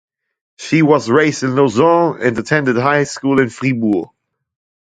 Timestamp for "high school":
2.75-3.39